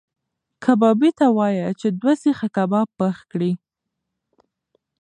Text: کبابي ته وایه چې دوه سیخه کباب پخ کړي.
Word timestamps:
کبابي 0.63 1.09
ته 1.19 1.27
وایه 1.37 1.67
چې 1.79 1.87
دوه 1.99 2.13
سیخه 2.23 2.47
کباب 2.55 2.87
پخ 2.99 3.17
کړي. 3.31 3.51